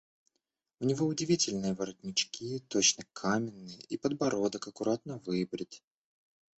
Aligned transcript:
У 0.79 0.83
него 0.85 1.05
удивительные 1.05 1.75
воротнички, 1.75 2.57
точно 2.69 3.03
каменные, 3.13 3.77
и 3.87 3.97
подбородок 3.99 4.67
аккуратно 4.67 5.19
выбрит. 5.19 5.83